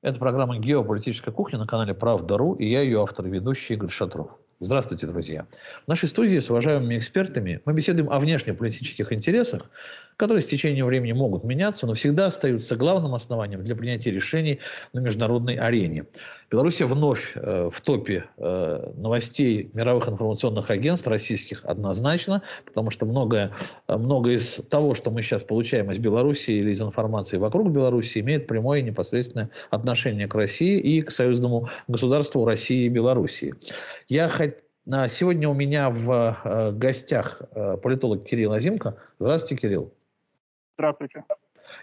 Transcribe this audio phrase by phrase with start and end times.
[0.00, 4.30] Это программа «Геополитическая кухня» на канале «Правда.ру» и я ее автор ведущий Игорь Шатров.
[4.60, 5.46] Здравствуйте, друзья.
[5.86, 9.68] В нашей студии с уважаемыми экспертами мы беседуем о внешнеполитических интересах,
[10.18, 14.58] которые с течением времени могут меняться, но всегда остаются главным основанием для принятия решений
[14.92, 16.06] на международной арене.
[16.50, 23.52] Беларусь вновь э, в топе э, новостей мировых информационных агентств российских однозначно, потому что многое,
[23.86, 28.48] многое из того, что мы сейчас получаем из Беларуси или из информации вокруг Беларуси, имеет
[28.48, 33.54] прямое и непосредственное отношение к России и к союзному государству России и Белоруссии.
[34.08, 34.64] Я хотел
[35.10, 38.96] Сегодня у меня в э, гостях э, политолог Кирилл Азимко.
[39.18, 39.92] Здравствуйте, Кирилл.
[40.78, 41.24] Здравствуйте.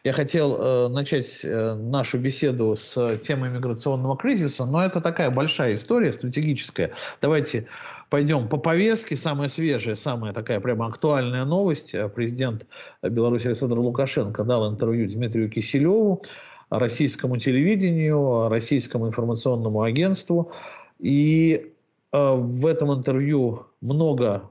[0.06, 5.74] Я хотел э, начать э, нашу беседу с темы миграционного кризиса, но это такая большая
[5.74, 6.94] история, стратегическая.
[7.22, 7.68] Давайте
[8.10, 9.18] пойдем по повестке.
[9.18, 11.94] Самая свежая, самая такая прямо актуальная новость.
[12.16, 12.68] Президент
[13.02, 16.24] Беларуси Александр Лукашенко дал интервью Дмитрию Киселеву,
[16.70, 20.54] российскому телевидению, российскому информационному агентству.
[21.00, 21.74] И
[22.14, 24.50] э, в этом интервью много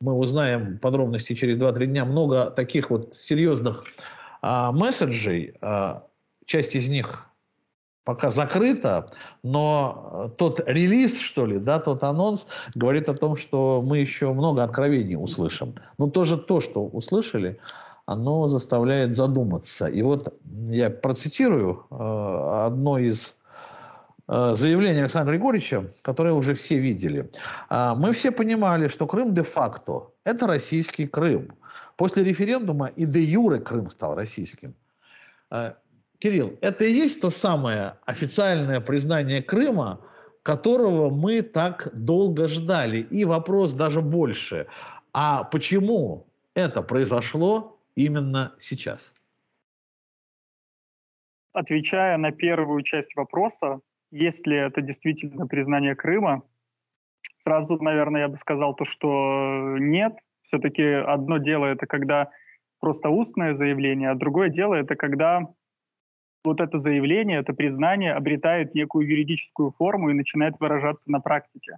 [0.00, 3.84] мы узнаем подробности через 2-3 дня, много таких вот серьезных
[4.42, 5.54] а, месседжей.
[5.60, 6.04] А,
[6.46, 7.24] часть из них
[8.04, 9.10] пока закрыта,
[9.42, 14.62] но тот релиз, что ли, да, тот анонс говорит о том, что мы еще много
[14.62, 15.74] откровений услышим.
[15.98, 17.58] Но тоже то, что услышали,
[18.06, 19.88] оно заставляет задуматься.
[19.88, 20.34] И вот
[20.70, 23.34] я процитирую э, одно из
[24.28, 27.30] заявление Александра Григорьевича, которое уже все видели.
[27.70, 31.52] А, мы все понимали, что Крым де-факто– это российский Крым.
[31.96, 34.74] После референдума и де-юре Крым стал российским.
[35.50, 35.72] Э,
[36.18, 40.00] Кирилл, это и есть то самое официальное признание Крыма,
[40.42, 42.98] которого мы так долго ждали.
[42.98, 44.66] И вопрос даже больше.
[45.12, 49.14] А почему это произошло именно сейчас?
[51.52, 53.80] Отвечая на первую часть вопроса,
[54.10, 56.42] если это действительно признание Крыма,
[57.38, 60.14] сразу, наверное, я бы сказал то, что нет.
[60.42, 62.30] Все-таки одно дело это когда
[62.80, 65.48] просто устное заявление, а другое дело это когда
[66.44, 71.76] вот это заявление, это признание обретает некую юридическую форму и начинает выражаться на практике.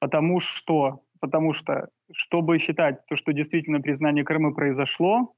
[0.00, 5.34] Потому что, потому что, чтобы считать то, что действительно признание Крыма произошло,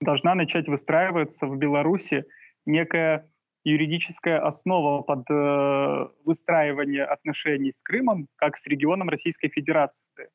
[0.00, 2.24] должна начать выстраиваться в Беларуси
[2.66, 3.30] некая
[3.64, 10.28] юридическая основа под э, выстраивание отношений с Крымом как с регионом Российской Федерации.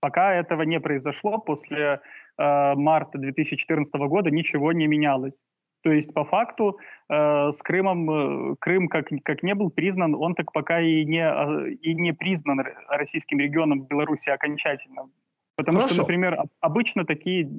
[0.00, 2.00] Пока этого не произошло, после
[2.38, 5.42] э, марта 2014 года ничего не менялось.
[5.84, 6.78] То есть по факту
[7.10, 11.22] э, с Крымом э, Крым как как не был признан, он так пока и не
[11.22, 15.10] э, и не признан российским регионом Беларуси окончательно.
[15.56, 15.94] Потому Хорошо.
[15.94, 17.50] что, например, обычно такие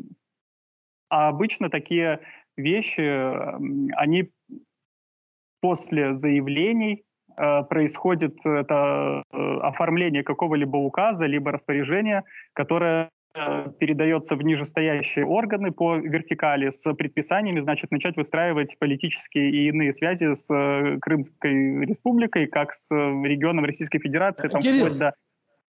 [1.07, 2.19] а обычно такие
[2.57, 3.01] вещи,
[3.95, 4.31] они
[5.65, 7.03] после заявлений
[7.37, 15.71] э, происходит это э, оформление какого-либо указа либо распоряжения, которое э, передается в нижестоящие органы
[15.71, 20.45] по вертикали с предписаниями, значит, начать выстраивать политические и иные связи с
[21.01, 25.13] Крымской республикой, как с регионом Российской Федерации, там, Кирилл, вплоть до...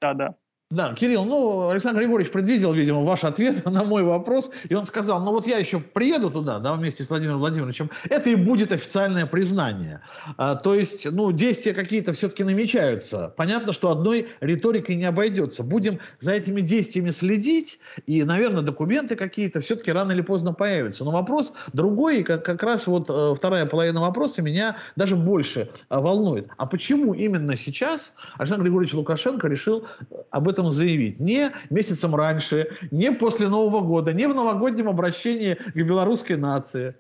[0.03, 0.35] Да, да.
[0.69, 5.23] Да, Кирилл, ну, Александр Григорьевич предвидел, видимо, ваш ответ на мой вопрос, и он сказал,
[5.23, 9.27] ну вот я еще приеду туда, да, вместе с Владимиром Владимировичем, это и будет официальное
[9.27, 10.01] признание.
[10.37, 13.33] А, то есть, ну, действия какие-то все-таки намечаются.
[13.37, 15.63] Понятно, что одной риторикой не обойдется.
[15.63, 21.05] Будем за этими действиями следить, и, наверное, документы какие-то все-таки рано или поздно появятся.
[21.05, 25.71] Но вопрос другой, и как, как раз вот э, вторая половина вопроса меня даже больше
[25.91, 26.49] э, волнует.
[26.57, 29.87] А почему именно сейчас Александр Григорьевич Лукашенко решил
[30.33, 31.21] об этом этом заявить.
[31.21, 36.95] Не месяцем раньше, не после Нового года, не в новогоднем обращении к белорусской нации.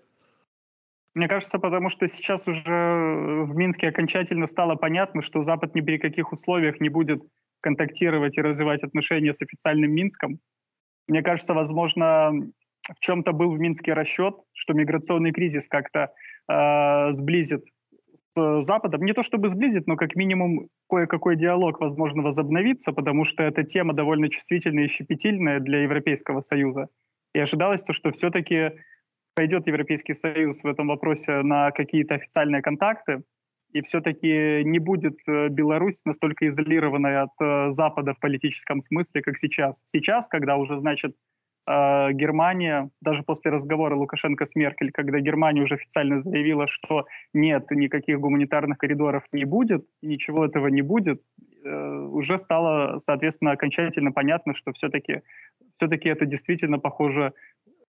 [1.14, 2.62] Мне кажется, потому что сейчас уже
[3.44, 7.22] в Минске окончательно стало понятно, что Запад ни при каких условиях не будет
[7.62, 10.38] контактировать и развивать отношения с официальным Минском.
[11.08, 12.32] Мне кажется, возможно,
[12.94, 16.12] в чем-то был в Минске расчет, что миграционный кризис как-то
[16.50, 17.64] э, сблизит
[18.60, 23.64] Западом, не то чтобы сблизить, но как минимум кое-какой диалог, возможно, возобновится, потому что эта
[23.64, 26.88] тема довольно чувствительная и щепетильная для Европейского Союза.
[27.34, 28.72] И ожидалось то, что все-таки
[29.34, 33.22] пойдет Европейский Союз в этом вопросе на какие-то официальные контакты,
[33.72, 39.36] и все-таки не будет э, Беларусь настолько изолированной от э, Запада в политическом смысле, как
[39.36, 39.82] сейчас.
[39.84, 41.14] Сейчас, когда уже, значит,
[41.66, 47.70] э, Германия, даже после разговора Лукашенко с Меркель, когда Германия уже официально заявила, что нет,
[47.70, 51.22] никаких гуманитарных коридоров не будет, ничего этого не будет,
[51.64, 55.22] э, уже стало, соответственно, окончательно понятно, что все-таки
[55.76, 57.32] все-таки это действительно похоже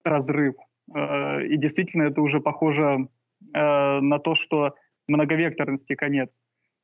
[0.03, 0.55] разрыв.
[0.93, 3.07] Э, и действительно это уже похоже
[3.53, 4.75] э, на то, что
[5.07, 6.39] многовекторности конец.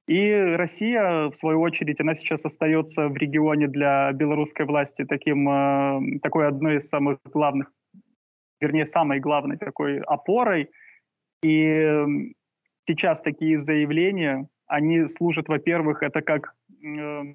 [0.07, 6.19] И Россия, в свою очередь, она сейчас остается в регионе для белорусской власти таким, э,
[6.21, 7.71] такой одной из самых главных,
[8.59, 10.69] вернее, самой главной такой опорой.
[11.43, 12.05] И
[12.87, 17.33] сейчас такие заявления, они служат, во-первых, это как э,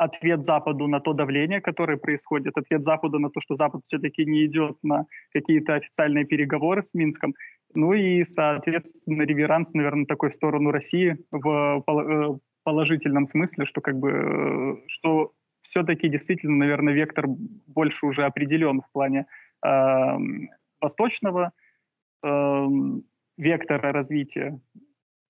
[0.00, 4.46] ответ Западу на то давление, которое происходит, ответ Западу на то, что Запад все-таки не
[4.46, 7.34] идет на какие-то официальные переговоры с Минском,
[7.74, 13.98] ну и, соответственно, реверанс, наверное, такой в сторону России в э, положительном смысле, что как
[13.98, 15.32] бы, э, что
[15.62, 19.26] все-таки действительно, наверное, вектор больше уже определен в плане
[19.64, 19.68] э,
[20.80, 21.52] восточного
[22.22, 22.66] э,
[23.36, 24.60] вектора развития.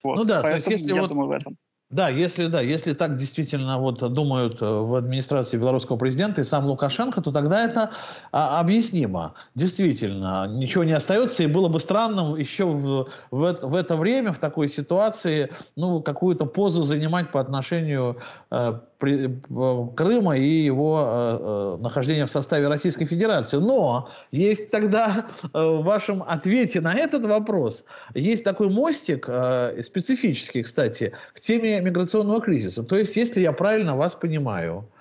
[0.02, 0.16] Вот.
[0.16, 1.08] Ну да, Поэтому то есть если я вот...
[1.08, 1.56] думаю в этом.
[1.90, 6.66] Да, если да, если так действительно вот думают э, в администрации белорусского президента и сам
[6.66, 7.90] Лукашенко, то тогда это
[8.30, 9.34] а, объяснимо.
[9.56, 14.38] Действительно, ничего не остается, и было бы странным еще в, в, в это время, в
[14.38, 18.18] такой ситуации, ну, какую-то позу занимать по отношению
[18.52, 23.56] э, Крыма и его э, э, нахождения в составе Российской Федерации.
[23.56, 30.62] Но есть тогда э, в вашем ответе на этот вопрос, есть такой мостик, э, специфический,
[30.62, 32.82] кстати, к теме миграционного кризиса.
[32.82, 34.99] То есть, если я правильно вас понимаю, э,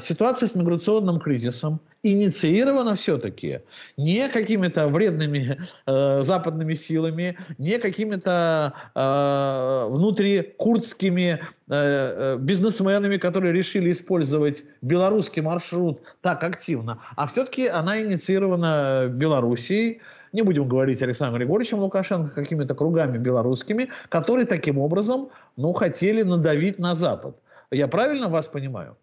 [0.00, 3.60] ситуация с миграционным кризисом– инициировано все-таки
[3.96, 13.90] не какими-то вредными э, западными силами, не какими-то э, внутрикурдскими э, э, бизнесменами, которые решили
[13.90, 20.02] использовать белорусский маршрут так активно, а все-таки она инициирована Белоруссией,
[20.34, 26.78] не будем говорить Александром Григорьевичем Лукашенко, какими-то кругами белорусскими, которые таким образом ну, хотели надавить
[26.78, 27.36] на Запад.
[27.70, 28.96] Я правильно вас понимаю?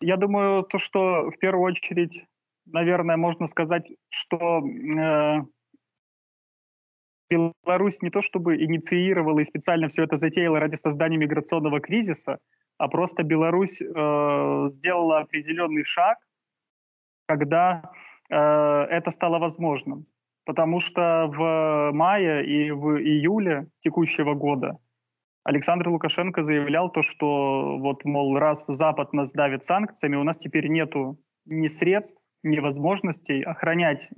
[0.00, 2.24] Я думаю, то, что в первую очередь,
[2.66, 5.42] наверное, можно сказать, что э,
[7.30, 12.38] Беларусь не то чтобы инициировала и специально все это затеяла ради создания миграционного кризиса,
[12.78, 16.18] а просто Беларусь э, сделала определенный шаг,
[17.26, 17.90] когда
[18.28, 20.06] э, это стало возможным.
[20.44, 24.78] Потому что в мае и в июле текущего года
[25.46, 30.66] Александр Лукашенко заявлял то, что вот, мол, раз Запад нас давит санкциями, у нас теперь
[30.66, 34.16] нету ни средств, ни возможностей охранять э,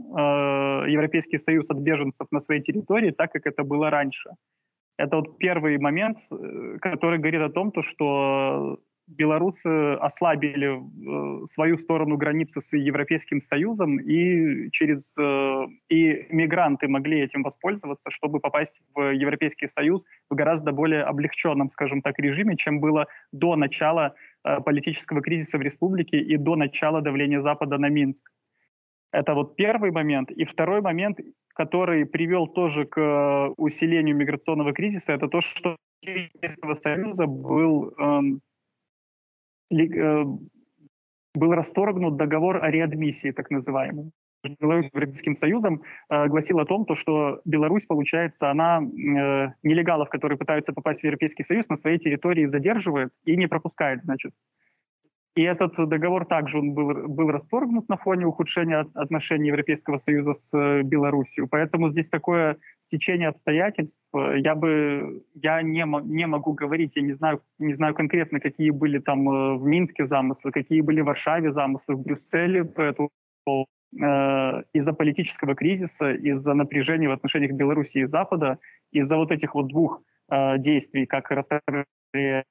[0.89, 4.31] Европейский Союз от беженцев на своей территории, так как это было раньше.
[4.97, 8.79] Это вот первый момент, э, который говорит о том, то, что
[9.09, 17.21] белорусы ослабили э, свою сторону границы с Европейским Союзом, и через э, и мигранты могли
[17.21, 22.81] этим воспользоваться, чтобы попасть в Европейский Союз в гораздо более облегченном, скажем так, режиме, чем
[22.81, 24.15] было до начала
[24.45, 28.31] э, политического кризиса в республике и до начала давления Запада на Минск.
[29.11, 30.31] Это вот первый момент.
[30.31, 31.19] И второй момент,
[31.55, 38.48] который привел тоже к усилению миграционного кризиса, это то, что Европейского Союза был эм, Э,
[39.71, 44.13] был расторгнут договор о реадмиссии, так называемый.
[44.61, 50.39] Беларусь Европейским Союзом э, гласил о том, то, что Беларусь, получается, она э, нелегалов, которые
[50.39, 54.33] пытаются попасть в Европейский Союз, на своей территории задерживает и не пропускает, значит.
[55.39, 60.53] И этот договор также он был, был расторгнут на фоне ухудшения отношений Европейского Союза с
[60.53, 61.47] э, Белоруссией.
[61.47, 64.03] Поэтому здесь такое стечение обстоятельств.
[64.13, 68.99] Я бы, я не, не могу говорить, я не знаю, не знаю конкретно, какие были
[68.99, 73.11] там э, в Минске замыслы, какие были в Варшаве замыслы, в Брюсселе по этому
[73.47, 78.59] э, из-за политического кризиса, из-за напряжения в отношениях Беларуси и Запада,
[78.91, 80.03] из-за вот этих вот двух
[80.33, 82.45] э, действий, как расторжение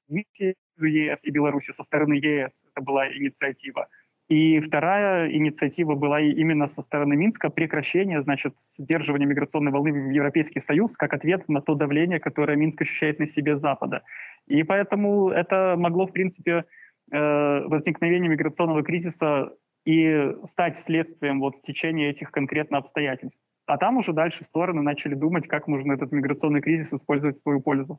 [0.84, 2.64] ЕС и Беларусью со стороны ЕС.
[2.70, 3.88] Это была инициатива.
[4.28, 10.60] И вторая инициатива была именно со стороны Минска прекращение, значит, сдерживания миграционной волны в Европейский
[10.60, 14.02] Союз как ответ на то давление, которое Минск ощущает на себе Запада.
[14.46, 16.66] И поэтому это могло, в принципе,
[17.10, 19.50] э, возникновение миграционного кризиса
[19.86, 23.42] и стать следствием вот стечения этих конкретно обстоятельств.
[23.64, 27.62] А там уже дальше стороны начали думать, как можно этот миграционный кризис использовать в свою
[27.62, 27.98] пользу.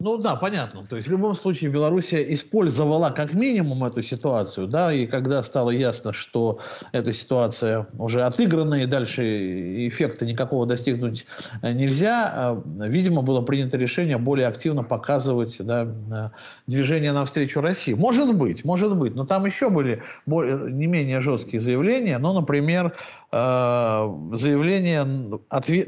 [0.00, 0.84] Ну да, понятно.
[0.84, 5.70] То есть в любом случае Белоруссия использовала как минимум эту ситуацию, да, и когда стало
[5.70, 6.58] ясно, что
[6.90, 11.26] эта ситуация уже отыграна и дальше эффекта никакого достигнуть
[11.62, 16.30] э, нельзя, э, видимо, было принято решение более активно показывать да, э,
[16.66, 17.94] движение навстречу России.
[17.94, 22.96] Может быть, может быть, но там еще были более, не менее жесткие заявления, ну, например,
[23.30, 25.40] заявление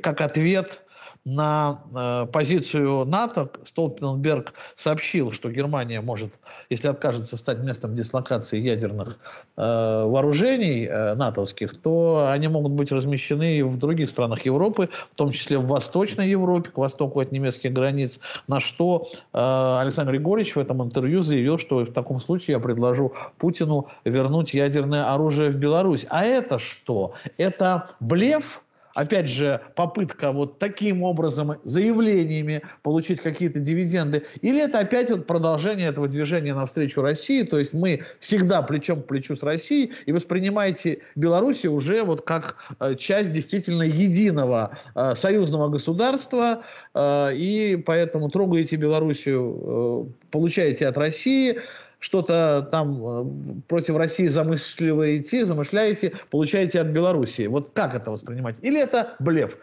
[0.03, 0.86] как ответ
[1.27, 3.51] на э, позицию НАТО.
[3.67, 6.33] Столтенберг сообщил, что Германия может,
[6.71, 9.19] если откажется стать местом дислокации ядерных
[9.57, 15.33] э, вооружений э, натовских, то они могут быть размещены в других странах Европы, в том
[15.33, 20.61] числе в Восточной Европе, к востоку от немецких границ, на что э, Александр Григорьевич в
[20.61, 26.07] этом интервью заявил, что в таком случае я предложу Путину вернуть ядерное оружие в Беларусь.
[26.09, 27.15] А это что?
[27.37, 28.63] Это блеф?
[28.97, 35.89] Опять же, попытка вот таким образом, заявлениями получить какие-то дивиденды, или это опять вот продолжение
[35.89, 41.03] этого движения навстречу России, то есть мы всегда плечом к плечу с Россией и воспринимаете
[41.15, 46.63] Белоруссию уже вот как э, часть действительно единого э, союзного государства,
[46.95, 51.61] э, и поэтому трогаете Белоруссию, получаете от России,
[51.99, 57.47] что-то там э, против России замышливаете, замышляете, получаете от Белоруссии.
[57.47, 58.63] Вот как это воспринимать?
[58.63, 59.57] Или это блеф?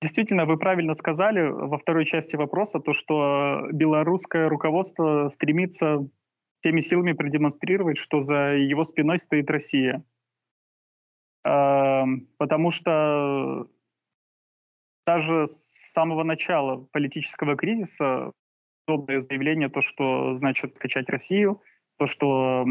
[0.00, 6.04] Действительно, вы правильно сказали во второй части вопроса, то, что белорусское руководство стремится
[6.60, 10.04] теми силами продемонстрировать, что за его спиной стоит Россия.
[11.44, 13.68] Эм, потому что
[15.06, 18.32] даже с самого начала политического кризиса
[18.86, 21.60] подобное заявление, то, что значит скачать Россию,
[21.98, 22.64] то, что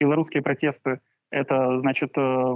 [0.00, 2.54] белорусские протесты— это, значит, э,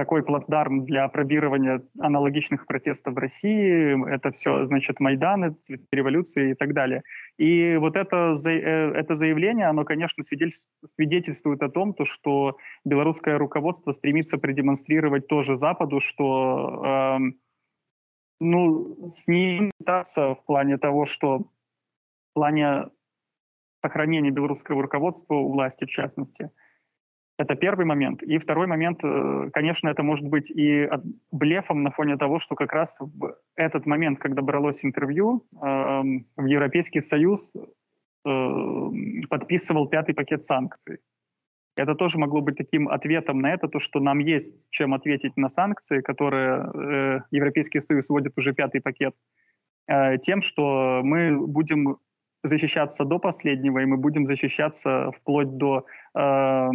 [0.00, 6.54] такой плацдарм для пробирования аналогичных протестов в России, это все, значит, Майданы, цветы революции и
[6.54, 7.02] так далее.
[7.36, 13.92] И вот это, э, это заявление, оно, конечно, свидетельствует о том, то, что белорусское руководство
[13.92, 17.18] стремится продемонстрировать тоже Западу, что э,
[18.40, 19.70] ну, с ним
[20.34, 22.86] в плане того, что в плане
[23.82, 26.50] сохранения белорусского руководства у власти, в частности.
[27.38, 28.22] Это первый момент.
[28.22, 30.88] И второй момент, э, конечно, это может быть и
[31.30, 36.44] блефом на фоне того, что как раз в этот момент, когда бралось интервью, эм, в
[36.44, 38.90] Европейский Союз э,
[39.30, 40.98] подписывал пятый пакет санкций.
[41.76, 45.48] Это тоже могло быть таким ответом на это, то, что нам есть чем ответить на
[45.48, 49.14] санкции, которые э, Европейский Союз вводит уже пятый пакет,
[49.86, 51.98] э, тем, что мы будем
[52.42, 55.84] защищаться до последнего, и мы будем защищаться вплоть до
[56.14, 56.70] э,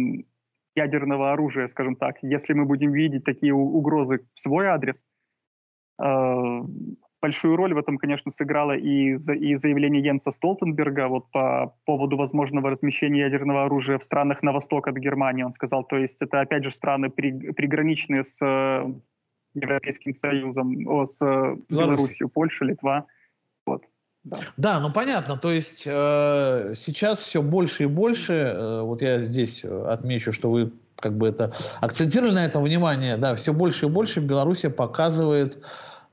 [0.76, 2.16] ядерного оружия, скажем так.
[2.22, 5.04] Если мы будем видеть такие угрозы в свой адрес,
[6.00, 6.62] э,
[7.20, 12.70] большую роль в этом, конечно, сыграло и, и заявление Йенса Столтенберга вот по поводу возможного
[12.70, 15.42] размещения ядерного оружия в странах на восток от Германии.
[15.42, 18.92] Он сказал, то есть это, опять же, страны при, приграничные с э,
[19.54, 23.06] Европейским Союзом, о, с э, Белоруссией, Польша, Литва.
[23.64, 23.82] Вот.
[24.24, 24.38] Да.
[24.56, 25.36] да, ну понятно.
[25.36, 28.32] То есть э, сейчас все больше и больше.
[28.32, 33.16] Э, вот я здесь отмечу, что вы как бы это акцентировали на этом внимание.
[33.16, 35.58] Да, все больше и больше Белоруссия показывает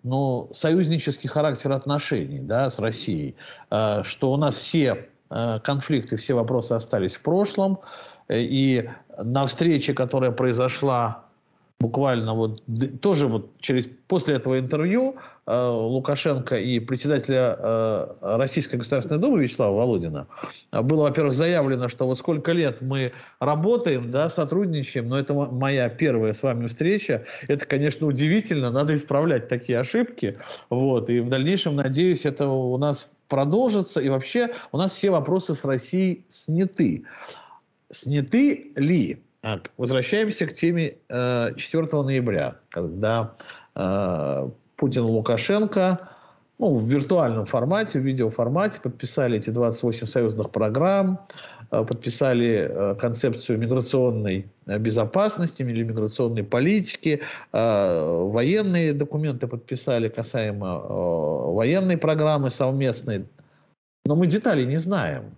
[0.03, 3.35] ну, союзнический характер отношений да, с Россией,
[3.71, 7.79] э, что у нас все э, конфликты, все вопросы остались в прошлом,
[8.27, 11.22] э, и на встрече, которая произошла
[11.83, 12.63] буквально вот
[13.01, 19.75] тоже вот через после этого интервью э, Лукашенко и председателя э, Российской Государственной Думы Вячеслава
[19.75, 20.27] Володина
[20.71, 26.33] было, во-первых, заявлено, что вот сколько лет мы работаем, да, сотрудничаем, но это моя первая
[26.33, 27.25] с вами встреча.
[27.49, 30.37] Это, конечно, удивительно, надо исправлять такие ошибки.
[30.69, 33.99] Вот, и в дальнейшем, надеюсь, это у нас продолжится.
[33.99, 37.03] И вообще у нас все вопросы с Россией сняты.
[37.91, 39.21] Сняты ли?
[39.43, 43.35] Так, возвращаемся к теме э, 4 ноября, когда
[43.75, 46.09] э, Путин и Лукашенко
[46.59, 51.27] ну, в виртуальном формате, в видеоформате подписали эти 28 союзных программ,
[51.71, 57.21] э, подписали э, концепцию миграционной безопасности или миграционной политики,
[57.51, 63.25] э, военные документы подписали касаемо э, военной программы совместной.
[64.05, 65.35] Но мы деталей не знаем.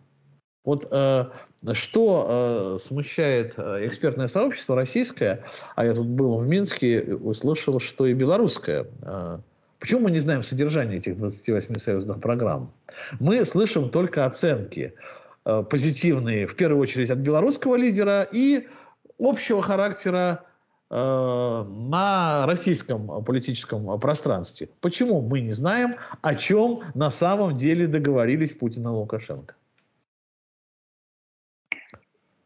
[0.63, 1.25] Вот э,
[1.73, 5.43] что э, смущает э, экспертное сообщество российское,
[5.75, 8.85] а я тут был в Минске, услышал, что и белорусское.
[9.01, 9.39] Э,
[9.79, 12.71] почему мы не знаем содержание этих 28 союзных программ?
[13.19, 14.93] Мы слышим только оценки
[15.45, 18.67] э, позитивные, в первую очередь от белорусского лидера и
[19.17, 20.43] общего характера
[20.91, 24.69] э, на российском политическом пространстве.
[24.81, 29.55] Почему мы не знаем, о чем на самом деле договорились Путин и Лукашенко?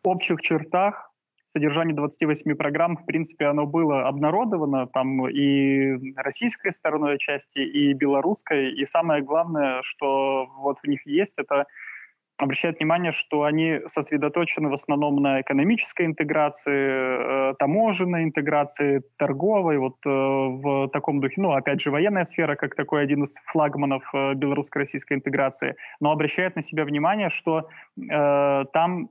[0.07, 1.09] Общих чертах
[1.51, 8.71] содержание 28 программ, в принципе, оно было обнародовано там и российской стороной части, и белорусской.
[8.71, 11.65] И самое главное, что вот в них есть, это
[12.37, 19.97] обращает внимание, что они сосредоточены в основном на экономической интеграции, э, таможенной интеграции, торговой, вот
[20.05, 21.41] э, в таком духе.
[21.41, 26.55] Ну, опять же, военная сфера, как такой один из флагманов э, белорусско-российской интеграции, но обращает
[26.55, 29.09] на себя внимание, что э, там,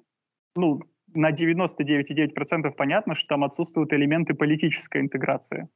[0.59, 0.81] ну,
[1.15, 5.69] на 99,9% понятно, что там отсутствуют элементы политической интеграции.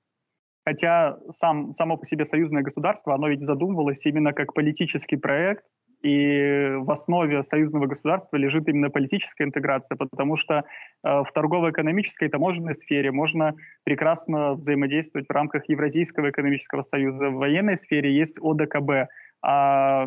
[0.65, 5.65] Хотя сам, само по себе союзное государство, оно ведь задумывалось именно как политический проект,
[6.03, 10.63] и в основе союзного государства лежит именно политическая интеграция, потому что э,
[11.03, 17.31] в торгово-экономической таможенной сфере можно прекрасно взаимодействовать в рамках Евразийского экономического союза.
[17.31, 19.09] В военной сфере есть ОДКБ.
[19.45, 20.07] А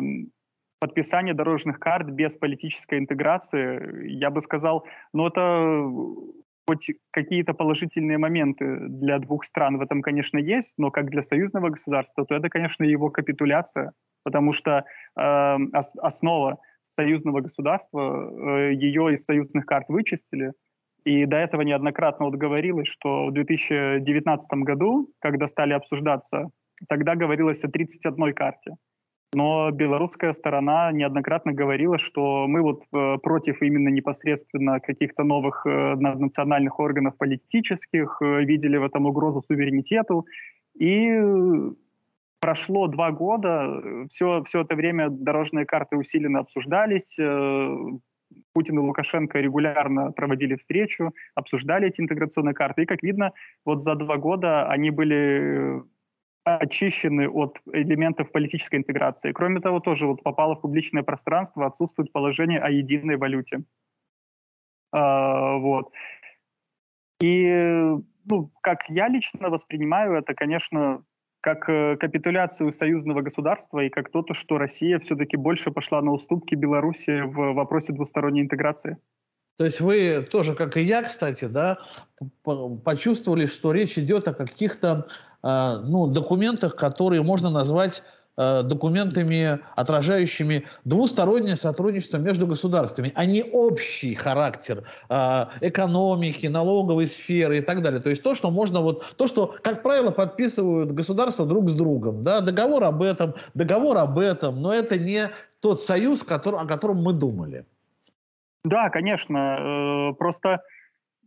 [0.78, 5.90] подписание дорожных карт без политической интеграции, я бы сказал, ну это
[6.68, 11.70] хоть какие-то положительные моменты для двух стран в этом, конечно, есть, но как для союзного
[11.70, 13.92] государства, то это, конечно, его капитуляция,
[14.24, 14.84] потому что
[15.16, 15.56] э,
[16.02, 20.52] основа союзного государства, э, ее из союзных карт вычистили,
[21.04, 26.50] и до этого неоднократно вот говорилось, что в 2019 году, когда стали обсуждаться,
[26.88, 28.72] тогда говорилось о 31 карте.
[29.34, 35.94] Но белорусская сторона неоднократно говорила, что мы вот э, против именно непосредственно каких-то новых э,
[35.96, 40.26] национальных органов политических, э, видели в этом угрозу суверенитету.
[40.78, 41.18] И
[42.40, 47.18] прошло два года, все, все это время дорожные карты усиленно обсуждались,
[48.52, 52.82] Путин и Лукашенко регулярно проводили встречу, обсуждали эти интеграционные карты.
[52.82, 53.32] И, как видно,
[53.64, 55.82] вот за два года они были
[56.46, 59.32] очищены от элементов политической интеграции.
[59.32, 63.64] Кроме того, тоже вот попало в публичное пространство, отсутствует положение о единой валюте.
[64.92, 65.90] А, вот.
[67.20, 67.48] И,
[68.24, 71.02] ну, как я лично воспринимаю это, конечно,
[71.40, 76.54] как э, капитуляцию союзного государства и как то, что Россия все-таки больше пошла на уступки
[76.54, 78.98] Беларуси в вопросе двусторонней интеграции.
[79.58, 81.78] То есть вы тоже, как и я, кстати, да,
[82.84, 85.08] почувствовали, что речь идет о каких-то
[85.46, 88.02] ну, документах, которые можно назвать
[88.36, 97.58] э, документами, отражающими двустороннее сотрудничество между государствами, а не общий характер э, экономики, налоговой сферы
[97.58, 98.00] и так далее.
[98.00, 102.24] То есть то, что можно вот, то, что, как правило, подписывают государства друг с другом,
[102.24, 107.02] да, договор об этом, договор об этом, но это не тот союз, который, о котором
[107.02, 107.64] мы думали.
[108.64, 110.10] Да, конечно.
[110.10, 110.60] Э, просто,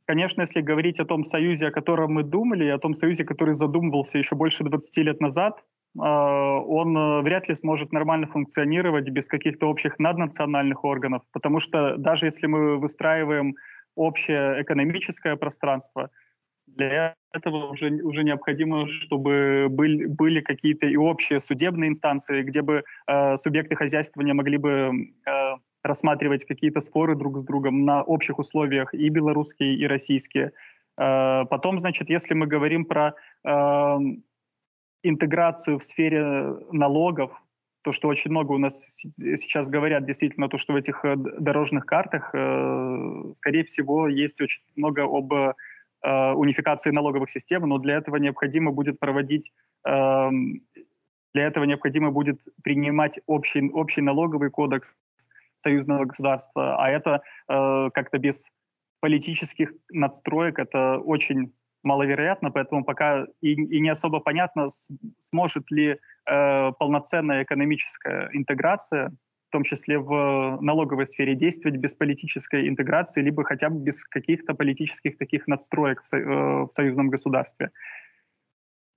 [0.09, 4.17] конечно, если говорить о том союзе, о котором мы думали, о том союзе, который задумывался
[4.17, 9.67] еще больше 20 лет назад, э, он э, вряд ли сможет нормально функционировать без каких-то
[9.67, 13.53] общих наднациональных органов, потому что даже если мы выстраиваем
[13.95, 16.09] общее экономическое пространство,
[16.65, 22.83] для этого уже, уже необходимо, чтобы были, были какие-то и общие судебные инстанции, где бы
[23.07, 24.91] э, субъекты хозяйствования могли бы
[25.27, 30.51] э, рассматривать какие-то споры друг с другом на общих условиях и белорусские, и российские.
[30.97, 33.15] Э, потом, значит, если мы говорим про
[33.45, 33.97] э,
[35.03, 37.31] интеграцию в сфере налогов,
[37.81, 41.85] то, что очень много у нас сейчас говорят, действительно, то, что в этих э, дорожных
[41.85, 42.29] картах,
[43.35, 45.55] скорее всего, есть очень много об
[46.01, 49.51] унификации налоговых систем, но для этого необходимо будет проводить
[49.85, 50.61] эм,
[51.33, 54.95] для этого необходимо будет принимать общий, общий налоговый кодекс
[55.59, 58.49] союзного государства, а это э, как-то без
[58.99, 64.67] политических надстроек это очень маловероятно, поэтому пока и, и не особо понятно,
[65.19, 69.11] сможет ли э, полноценная экономическая интеграция,
[69.49, 74.53] в том числе в налоговой сфере, действовать без политической интеграции, либо хотя бы без каких-то
[74.53, 76.23] политических таких надстроек в, со, э,
[76.65, 77.71] в союзном государстве.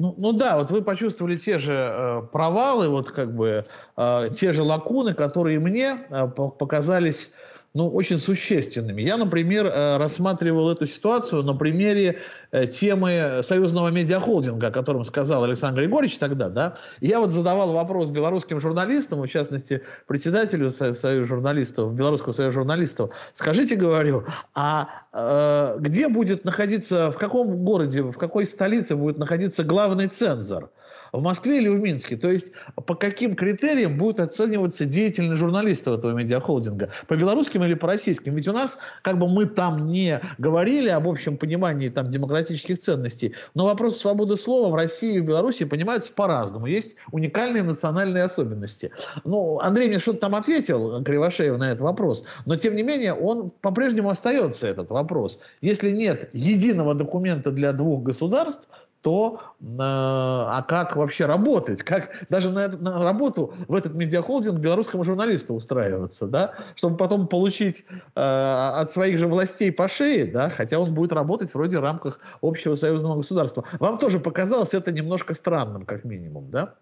[0.02, 3.64] Ну, ну да, вот вы почувствовали те же э, провалы, вот как бы
[3.96, 7.30] э, те же лакуны, которые мне э, показались
[7.74, 9.00] ну, очень существенными.
[9.00, 12.18] Я, например, э, рассматривал эту ситуацию на примере
[12.50, 16.50] э, темы союзного медиахолдинга, о котором сказал Александр Григорьевич тогда.
[16.50, 16.76] Да?
[17.00, 23.10] я вот задавал вопрос белорусским журналистам, в частности, председателю Союза журналистов, Белорусского союза журналистов.
[23.32, 29.64] Скажите, говорю, а э, где будет находиться, в каком городе, в какой столице будет находиться
[29.64, 30.70] главный цензор?
[31.12, 32.16] В Москве или в Минске?
[32.16, 36.90] То есть по каким критериям будет оцениваться деятельность журналистов этого медиахолдинга?
[37.06, 38.34] По белорусским или по российским?
[38.34, 43.34] Ведь у нас, как бы мы там не говорили об общем понимании там, демократических ценностей,
[43.54, 46.66] но вопрос свободы слова в России и в Беларуси понимается по-разному.
[46.66, 48.90] Есть уникальные национальные особенности.
[49.24, 53.50] Ну, Андрей мне что-то там ответил, Кривошеев, на этот вопрос, но тем не менее он
[53.60, 55.38] по-прежнему остается, этот вопрос.
[55.60, 58.68] Если нет единого документа для двух государств,
[59.02, 65.04] то э, а как вообще работать, как даже на, на работу в этот медиахолдинг белорусскому
[65.04, 70.78] журналисту устраиваться, да, чтобы потом получить э, от своих же властей по шее, да, хотя
[70.78, 73.64] он будет работать вроде в рамках общего союзного государства.
[73.80, 76.74] Вам тоже показалось это немножко странным, как минимум, да?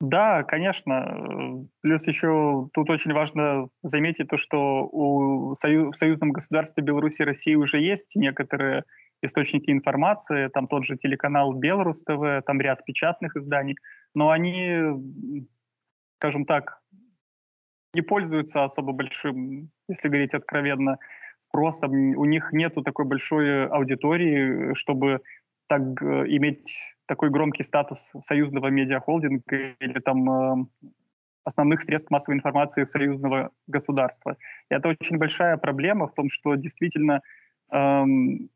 [0.00, 1.66] Да, конечно.
[1.80, 7.24] Плюс еще тут очень важно заметить то, что у сою, в союзном государстве Беларуси и
[7.24, 8.84] России уже есть некоторые
[9.24, 13.76] источники информации, там тот же телеканал Белрус ТВ, там ряд печатных изданий,
[14.14, 15.46] но они,
[16.18, 16.80] скажем так,
[17.94, 20.98] не пользуются особо большим, если говорить откровенно,
[21.36, 21.92] спросом.
[22.16, 25.20] У них нету такой большой аудитории, чтобы
[25.68, 30.66] так э, иметь такой громкий статус союзного медиахолдинга или там э,
[31.44, 34.36] основных средств массовой информации союзного государства.
[34.70, 37.20] И это очень большая проблема в том, что действительно
[37.70, 38.48] эм,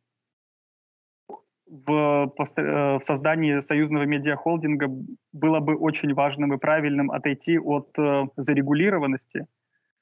[1.68, 4.88] в, э, в создании союзного медиахолдинга
[5.33, 9.46] было бы очень важным и правильным отойти от э, зарегулированности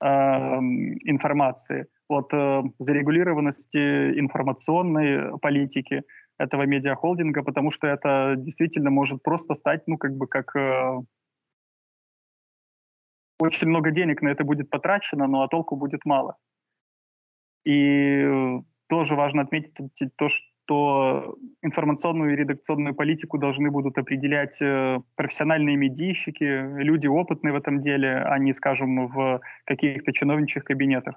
[0.00, 6.02] э, информации, от э, зарегулированности информационной политики
[6.38, 11.00] этого медиахолдинга, потому что это действительно может просто стать, ну, как бы, как э,
[13.38, 16.36] очень много денег на это будет потрачено, но а толку будет мало.
[17.64, 19.74] И э, тоже важно отметить
[20.16, 26.44] то, что что информационную и редакционную политику должны будут определять э, профессиональные медийщики,
[26.82, 31.14] люди опытные в этом деле, а не, скажем, в каких-то чиновничьих кабинетах.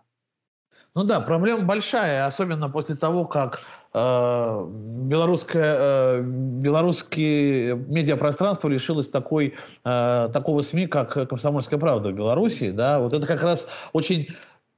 [0.96, 3.62] Ну да, проблема большая, особенно после того, как
[3.94, 4.68] э,
[5.08, 9.54] белорусское, э, белорусское медиапространство лишилось такой,
[9.86, 12.72] э, такого СМИ, как «Комсомольская правда» в Беларуси.
[12.72, 13.00] Да?
[13.00, 14.30] Вот это как раз очень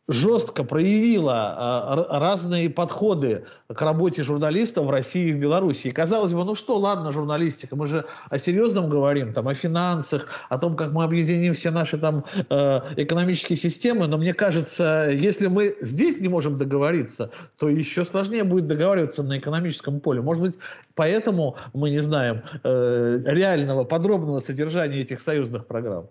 [0.08, 5.88] жестко проявила а, разные подходы к работе журналистов в России и в Беларуси.
[5.88, 10.28] И казалось бы, ну что, ладно, журналистика, мы же о серьезном говорим, там, о финансах,
[10.50, 15.48] о том, как мы объединим все наши там э, экономические системы, но мне кажется, если
[15.48, 20.22] мы здесь не можем договориться, то еще сложнее будет договариваться на экономическом поле.
[20.22, 20.58] Может быть,
[20.96, 26.10] поэтому мы не знаем э, реального, подробного содержания этих союзных программ.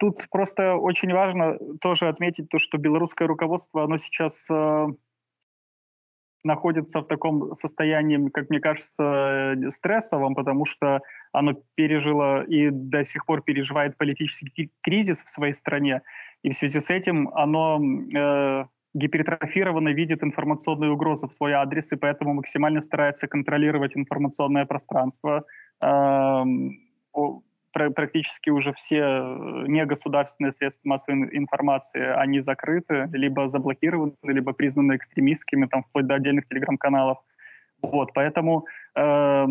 [0.00, 4.86] Тут просто очень важно тоже отметить то, что белорусское руководство, оно сейчас э,
[6.42, 13.26] находится в таком состоянии, как мне кажется, стрессовом, потому что оно пережило и до сих
[13.26, 16.00] пор переживает политический кризис в своей стране.
[16.42, 21.96] И в связи с этим оно э, гипертрофированно видит информационные угрозы в свой адрес, и
[21.96, 25.44] поэтому максимально старается контролировать информационное пространство.
[25.82, 26.42] Э,
[27.72, 35.66] практически уже все э, негосударственные средства массовой информации, они закрыты, либо заблокированы, либо признаны экстремистскими,
[35.66, 37.18] там, вплоть до отдельных телеграм-каналов.
[37.82, 39.46] Вот, поэтому э,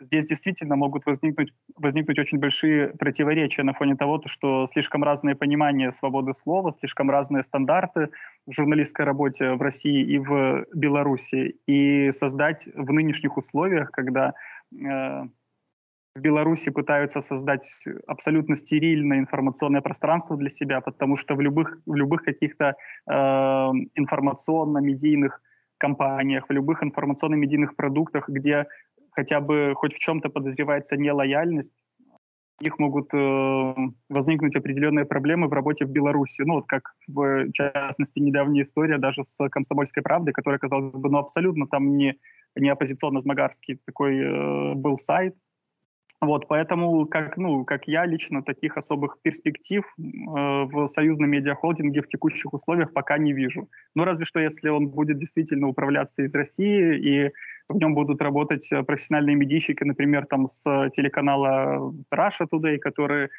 [0.00, 5.92] здесь действительно могут возникнуть, возникнуть очень большие противоречия на фоне того, что слишком разные понимания
[5.92, 8.08] свободы слова, слишком разные стандарты
[8.46, 11.56] в журналистской работе в России и в Беларуси.
[11.66, 14.34] И создать в нынешних условиях, когда
[14.72, 15.24] э,
[16.14, 17.70] в Беларуси пытаются создать
[18.06, 22.74] абсолютно стерильное информационное пространство для себя, потому что в любых, в любых каких-то
[23.08, 23.12] э,
[23.94, 25.40] информационно-медийных
[25.78, 28.66] компаниях, в любых информационно-медийных продуктах, где
[29.12, 31.72] хотя бы хоть в чем-то подозревается нелояльность,
[32.60, 33.74] у них могут э,
[34.08, 36.42] возникнуть определенные проблемы в работе в Беларуси.
[36.42, 41.18] Ну, вот как в частности недавняя история даже с «Комсомольской правдой», которая, казалось бы, ну,
[41.18, 42.18] абсолютно там не,
[42.56, 45.36] не оппозиционно-змогарский такой э, был сайт,
[46.20, 52.08] вот, поэтому, как, ну, как я лично, таких особых перспектив э, в союзном медиахолдинге в
[52.08, 53.68] текущих условиях пока не вижу.
[53.94, 57.30] Ну, разве что, если он будет действительно управляться из России, и
[57.70, 63.30] в нем будут работать э, профессиональные медийщики, например, там с телеканала Russia Today, которые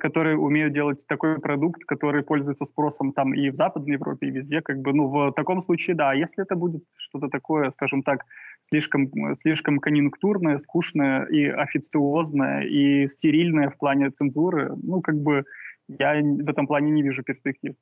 [0.00, 4.60] которые умеют делать такой продукт, который пользуется спросом там и в Западной Европе, и везде,
[4.60, 6.12] как бы, ну, в таком случае, да.
[6.12, 8.24] Если это будет что-то такое, скажем так,
[8.60, 15.44] слишком, слишком конъюнктурное, скучное и официозное, и стерильное в плане цензуры, ну, как бы,
[15.88, 17.74] я в этом плане не вижу перспектив.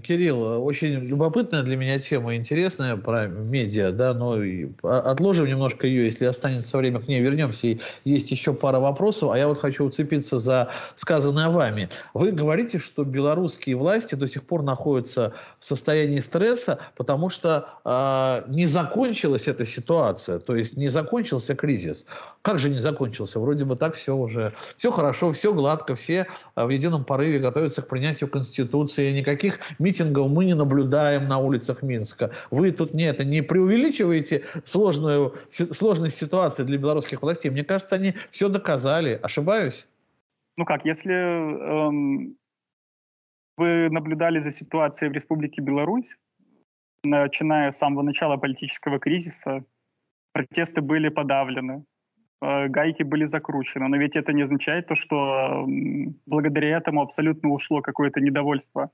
[0.00, 4.38] Кирилл, очень любопытная для меня тема, интересная про медиа, да, но
[4.82, 7.78] отложим немножко ее, если останется время к ней, вернемся.
[8.04, 11.90] Есть еще пара вопросов, а я вот хочу уцепиться за сказанное вами.
[12.14, 18.50] Вы говорите, что белорусские власти до сих пор находятся в состоянии стресса, потому что э,
[18.50, 22.06] не закончилась эта ситуация, то есть не закончился кризис.
[22.40, 23.40] Как же не закончился?
[23.40, 27.88] Вроде бы так все уже, все хорошо, все гладко, все в едином порыве готовятся к
[27.88, 32.30] принятию Конституции, никаких митингов мы не наблюдаем на улицах Минска.
[32.50, 37.50] Вы тут не это не преувеличиваете сложную, сложность ситуации для белорусских властей.
[37.50, 39.18] Мне кажется, они все доказали.
[39.22, 39.86] Ошибаюсь?
[40.56, 42.36] Ну как, если эм,
[43.56, 46.16] вы наблюдали за ситуацией в Республике Беларусь,
[47.04, 49.64] начиная с самого начала политического кризиса,
[50.32, 51.84] протесты были подавлены,
[52.42, 53.88] э, гайки были закручены.
[53.88, 55.66] Но ведь это не означает то, что
[56.26, 58.90] благодаря этому абсолютно ушло какое-то недовольство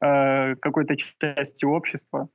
[0.00, 2.28] э, какой-то части общества,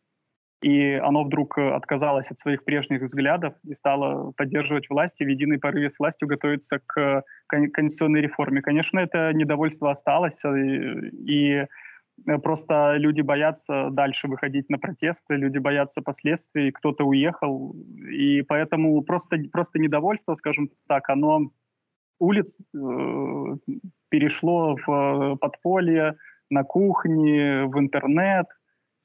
[0.62, 5.58] и оно вдруг отказалось от своих прежних взглядов и стало поддерживать власть и в единой
[5.58, 8.62] порыве с властью готовиться к конституционной реформе.
[8.62, 11.66] Конечно, это недовольство осталось, э, и
[12.28, 17.76] Э, просто люди боятся дальше выходить на протесты, люди боятся последствий, кто-то уехал,
[18.10, 21.52] и поэтому просто, просто недовольство, скажем так, оно
[22.20, 22.78] улиц э,
[24.10, 26.16] перешло в подполье,
[26.52, 28.46] на кухне, в интернет,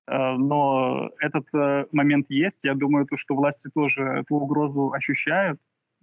[0.08, 2.64] э, но этот э, момент есть.
[2.64, 5.58] Я думаю, то, что власти тоже эту угрозу ощущают.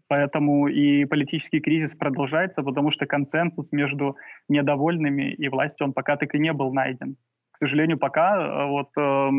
[0.07, 4.17] Поэтому и политический кризис продолжается, потому что консенсус между
[4.49, 7.15] недовольными и властью, он пока так и не был найден.
[7.51, 9.29] К сожалению, пока э, вот э,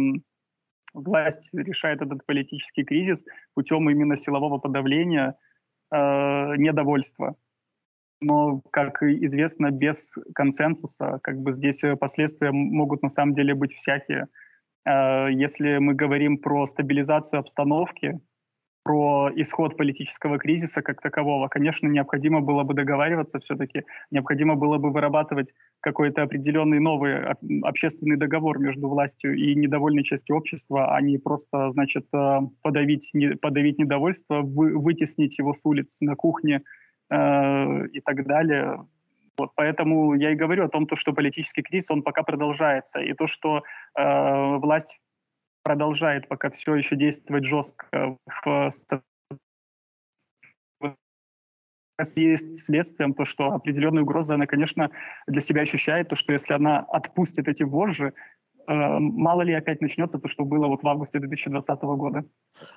[0.95, 5.37] власть решает этот политический кризис путем именно силового подавления
[5.93, 7.37] э, недовольства.
[8.25, 14.29] Но, как известно, без консенсуса, как бы здесь последствия могут на самом деле быть всякие.
[14.87, 18.21] Э, если мы говорим про стабилизацию обстановки,
[18.83, 21.49] про исход политического кризиса как такового.
[21.49, 27.25] Конечно, необходимо было бы договариваться все-таки, необходимо было бы вырабатывать какой-то определенный новый
[27.63, 33.79] общественный договор между властью и недовольной частью общества, а не просто, значит, э, подавить, подавить
[33.79, 36.63] недовольство, вы, вытеснить его с улиц на кухне
[37.15, 38.87] э, и так далее.
[39.37, 43.01] Вот, поэтому я и говорю о том, то, что политический кризис, он пока продолжается.
[43.01, 43.63] И то, что
[43.97, 45.01] э, власть
[45.65, 48.71] продолжает пока все еще действовать жестко в
[52.17, 54.91] есть следствием то, что определенная угроза, она, конечно,
[55.27, 58.13] для себя ощущает, то, что если она отпустит эти вожжи,
[58.67, 62.25] э, мало ли опять начнется то, что было вот в августе 2020 года.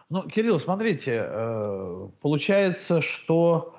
[0.09, 3.76] Ну, Кирилл, смотрите, э, получается, что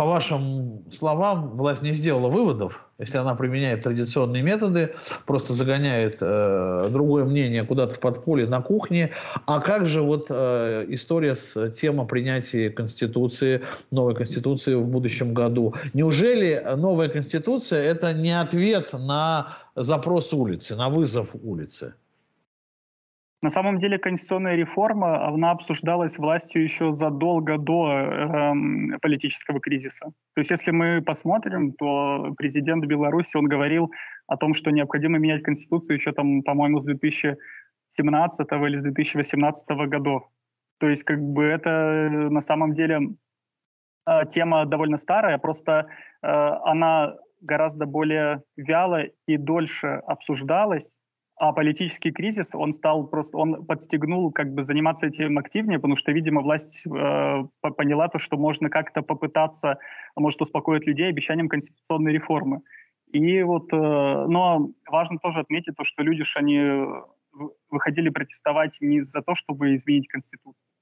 [0.00, 4.94] по вашим словам, власть не сделала выводов, если она применяет традиционные методы,
[5.26, 9.10] просто загоняет э, другое мнение куда-то в подполье на кухне.
[9.44, 13.60] А как же вот э, история с темой принятия Конституции,
[13.90, 15.74] новой Конституции в будущем году?
[15.92, 21.92] Неужели новая Конституция– это не ответ на запрос улицы, на вызов улицы?
[23.42, 30.06] На самом деле конституционная реформа, она обсуждалась властью еще задолго до э, политического кризиса.
[30.34, 33.90] То есть если мы посмотрим, то президент Беларуси, он говорил
[34.26, 40.28] о том, что необходимо менять конституцию еще там, по-моему, с 2017 или с 2018 годов.
[40.78, 41.70] То есть как бы это
[42.30, 43.00] на самом деле
[44.06, 45.86] э, тема довольно старая, просто
[46.22, 51.00] э, она гораздо более вяло и дольше обсуждалась,
[51.40, 56.12] а политический кризис, он стал просто, он подстегнул как бы заниматься этим активнее, потому что,
[56.12, 59.78] видимо, власть э, поняла то, что можно как-то попытаться,
[60.16, 62.60] может, успокоить людей обещанием конституционной реформы.
[63.10, 66.84] И вот, э, но важно тоже отметить то, что люди, они
[67.70, 70.79] выходили протестовать не за то, чтобы изменить Конституцию, Э,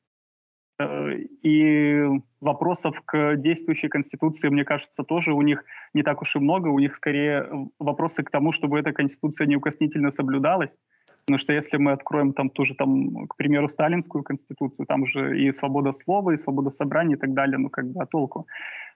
[0.80, 2.04] и
[2.40, 6.68] вопросов к действующей Конституции, мне кажется, тоже у них не так уж и много.
[6.68, 10.78] У них скорее вопросы к тому, чтобы эта Конституция неукоснительно соблюдалась.
[11.24, 15.38] Потому что если мы откроем там ту же, там, к примеру, сталинскую конституцию, там же
[15.38, 18.46] и свобода слова, и свобода собрания и так далее, ну как бы, а толку?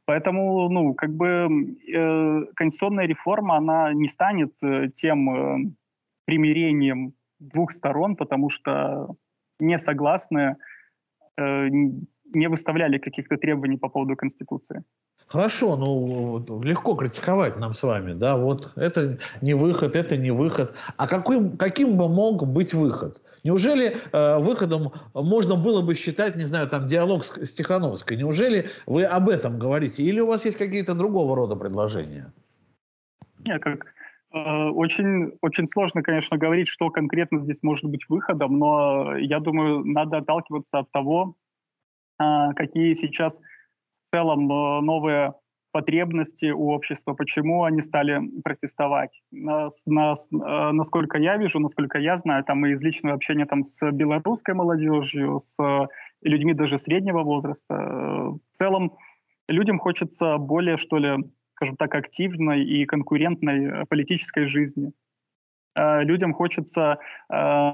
[0.04, 5.72] Поэтому, ну, как бы э, конституционная реформа, она не станет э, тем э,
[6.24, 9.14] примирением двух сторон, потому что
[9.60, 10.54] не согласные Э,
[11.38, 14.82] не выставляли каких-то требований по поводу Конституции.
[15.26, 20.74] Хорошо, ну легко критиковать нам с вами, да, вот это не выход, это не выход.
[20.96, 23.22] А каким, каким бы мог быть выход?
[23.44, 28.16] Неужели э, выходом можно было бы считать, не знаю, там диалог с, с Тихановской?
[28.16, 30.02] Неужели вы об этом говорите?
[30.02, 32.32] Или у вас есть какие-то другого рода предложения?
[33.46, 34.01] Нет, как Э,
[34.32, 40.18] очень, очень сложно, конечно, говорить, что конкретно здесь может быть выходом, но я думаю, надо
[40.18, 41.36] отталкиваться от того,
[42.18, 43.40] а, какие сейчас
[44.02, 45.34] в целом э, новые
[45.72, 49.22] потребности у общества, почему они стали протестовать.
[49.30, 53.62] Нас, нас, э, насколько я вижу, насколько я знаю, там и из личного общения там,
[53.62, 55.58] с белорусской молодежью, с
[56.20, 58.92] людьми даже среднего возраста, в целом
[59.48, 61.16] людям хочется более, что ли,
[61.62, 64.92] скажем так, активной и конкурентной э, политической жизни.
[65.76, 66.98] Э, людям хочется
[67.32, 67.72] э,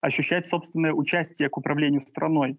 [0.00, 2.56] ощущать собственное участие к управлению страной.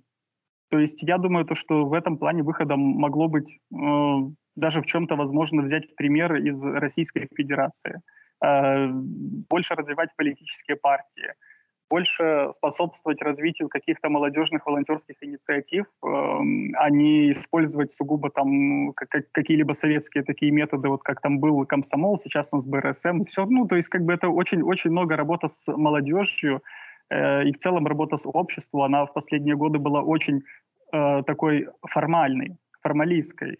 [0.69, 3.77] То есть я думаю, то, что в этом плане выходом могло быть э,
[4.55, 7.99] даже в чем-то возможно взять пример из Российской Федерации.
[8.45, 8.89] Э,
[9.49, 11.33] больше развивать политические партии,
[11.91, 18.93] больше способствовать развитию каких-то молодежных волонтерских инициатив, э, а не использовать сугубо там
[19.33, 23.67] какие-либо советские такие методы, вот как там был комсомол, сейчас у нас БРСМ, все, ну,
[23.67, 26.61] то есть как бы это очень-очень много работа с молодежью,
[27.09, 30.41] э, и в целом работа с обществом, она в последние годы была очень
[30.93, 33.59] э, такой формальной, формалистской.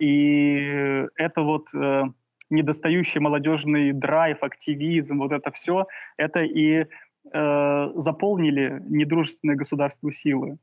[0.00, 2.02] И это вот э,
[2.50, 5.86] недостающий молодежный драйв, активизм, вот это все,
[6.16, 6.86] это и
[7.32, 10.58] э, заполнили недружественные государству силы.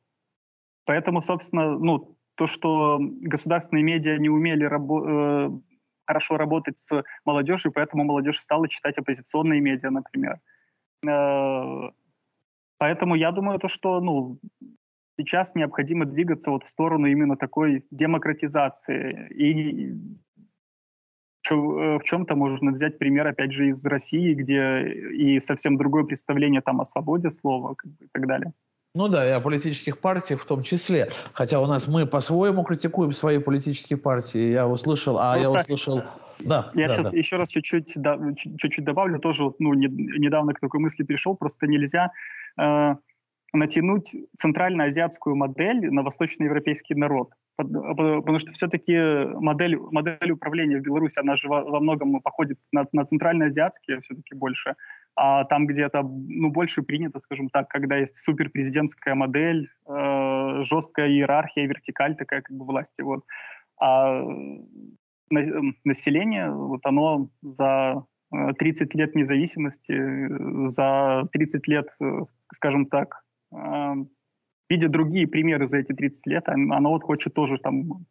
[0.85, 5.59] Поэтому, собственно, ну, то, что государственные медиа не умели рабо- э,
[6.05, 10.39] хорошо работать с молодежью, поэтому молодежь стала читать оппозиционные медиа, например.
[11.07, 11.91] Э,
[12.77, 14.39] поэтому я думаю, то, что ну,
[15.17, 19.29] сейчас необходимо двигаться вот в сторону именно такой демократизации.
[19.33, 19.93] И
[21.53, 24.81] в чем-то можно взять пример, опять же, из России, где
[25.13, 28.53] и совсем другое представление там о свободе слова как бы, и так далее.
[28.95, 31.09] Ну да, и о политических партиях в том числе.
[31.33, 34.51] Хотя у нас мы по-своему критикуем свои политические партии.
[34.51, 35.53] Я услышал, а Просто...
[35.53, 36.03] я услышал...
[36.39, 37.17] Да, я да, сейчас да.
[37.17, 41.65] еще раз чуть-чуть, да, чуть-чуть добавлю, тоже ну, не, недавно к такой мысли пришел, просто
[41.65, 42.11] нельзя
[42.59, 42.95] э,
[43.53, 47.31] натянуть центральноазиатскую модель на восточноевропейский народ.
[47.57, 48.97] Потому что все-таки
[49.39, 54.75] модель, модель управления в Беларуси, она же во, многом походит на, на центральноазиатские все-таки больше.
[55.15, 61.65] А там где-то ну, больше принято, скажем так, когда есть суперпрезидентская модель, э, жесткая иерархия,
[61.67, 63.01] вертикаль такая как бы власти.
[63.01, 63.23] Вот.
[63.79, 64.21] А
[65.29, 73.21] на, население, вот оно за 30 э, лет независимости, за 30 лет, э, скажем так,
[74.69, 78.05] видя другие примеры за эти 30 лет, она вот хочет тоже там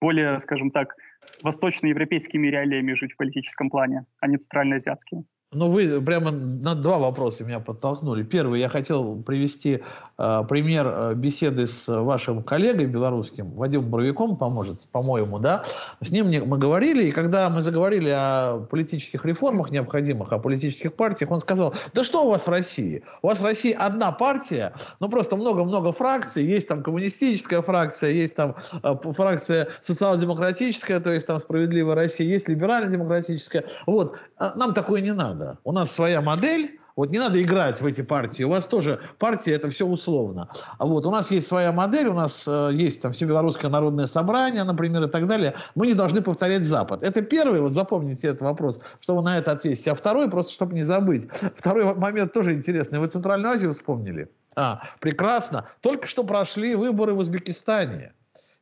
[0.00, 0.94] более, скажем так,
[1.42, 5.24] восточноевропейскими реалиями жить в политическом плане, а не центральноазиатскими.
[5.54, 8.24] Ну, вы прямо на два вопроса меня подтолкнули.
[8.24, 9.82] Первый, я хотел привести
[10.18, 15.64] э, пример э, беседы с вашим коллегой белорусским, Вадимом Боровиком, поможет, по-моему, да.
[16.00, 21.30] С ним мы говорили, и когда мы заговорили о политических реформах необходимых, о политических партиях,
[21.30, 23.04] он сказал, да что у вас в России?
[23.22, 28.34] У вас в России одна партия, ну просто много-много фракций, есть там коммунистическая фракция, есть
[28.34, 33.64] там э, фракция социал-демократическая, то есть там справедливая Россия, есть либерально-демократическая.
[33.86, 35.58] Вот, а нам такое не надо надо.
[35.64, 38.44] У нас своя модель, вот не надо играть в эти партии.
[38.44, 40.48] У вас тоже партии это все условно.
[40.78, 44.62] А вот у нас есть своя модель, у нас э, есть там Всебелорусское народное собрание,
[44.62, 45.54] например, и так далее.
[45.74, 47.02] Мы не должны повторять Запад.
[47.02, 49.90] Это первый, вот запомните этот вопрос, что вы на это ответите.
[49.90, 51.28] А второй, просто чтобы не забыть.
[51.56, 53.00] Второй момент тоже интересный.
[53.00, 54.30] Вы Центральную Азию вспомнили?
[54.56, 55.66] А, прекрасно.
[55.80, 58.12] Только что прошли выборы в Узбекистане.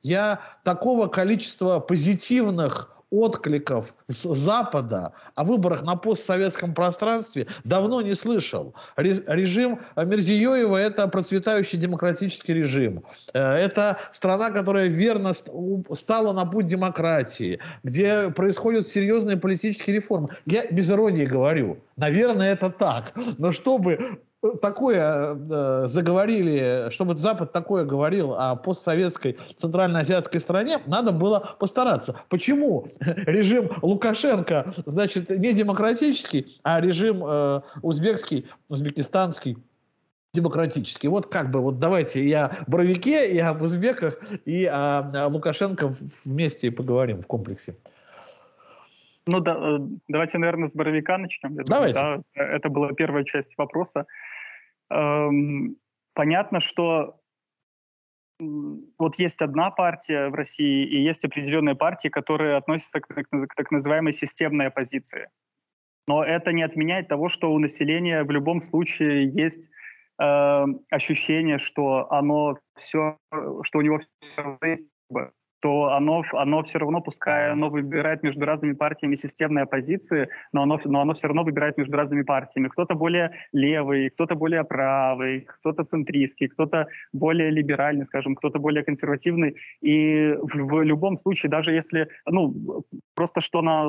[0.02, 8.74] Я такого количества позитивных откликов с Запада о выборах на постсоветском пространстве давно не слышал.
[8.96, 13.04] Режим Мерзиёева– это процветающий демократический режим.
[13.34, 15.32] Э, это страна, которая верно
[15.94, 20.30] стала на путь демократии, где происходят серьезные политические реформы.
[20.46, 21.78] Я без иронии говорю.
[21.96, 23.12] Наверное, это так.
[23.38, 24.22] Но чтобы
[24.60, 32.20] такое э, заговорили, чтобы Запад такое говорил о постсоветской центральноазиатской стране, надо было постараться.
[32.28, 39.58] Почему режим Лукашенко, значит, не демократический, а режим э, узбекский, узбекистанский
[40.34, 41.08] демократический.
[41.08, 45.94] Вот как бы, вот давайте и о Боровике, и об узбеках, и о, о Лукашенко
[46.24, 47.76] вместе поговорим в комплексе.
[49.26, 49.78] Ну да, э,
[50.08, 51.54] давайте, наверное, с Боровика начнем.
[51.64, 52.00] давайте.
[52.00, 54.06] Думаю, да, это была первая часть вопроса.
[54.92, 55.76] Эм,
[56.14, 57.18] понятно, что
[58.98, 63.54] вот есть одна партия в России и есть определенные партии, которые относятся к, к, к
[63.54, 65.28] так называемой системной оппозиции.
[66.08, 69.70] Но это не отменяет того, что у населения в любом случае есть
[70.20, 73.18] э, ощущение, что оно все,
[73.62, 74.88] что у него все есть
[75.62, 80.80] то оно, оно все равно, пускай оно выбирает между разными партиями системные оппозиции, но оно,
[80.84, 82.66] но оно все равно выбирает между разными партиями.
[82.66, 89.54] Кто-то более левый, кто-то более правый, кто-то центристский, кто-то более либеральный, скажем, кто-то более консервативный.
[89.80, 93.84] И в, в любом случае, даже если, ну, просто что на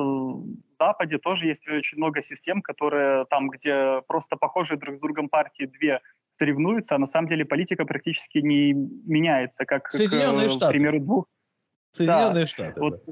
[0.78, 5.64] Западе тоже есть очень много систем, которые там, где просто похожие друг с другом партии
[5.64, 6.00] две
[6.34, 11.26] соревнуются, а на самом деле политика практически не меняется, как, к, к примеру, двух
[11.94, 12.46] Соединенные да.
[12.46, 12.80] Штаты.
[12.80, 13.02] Вот,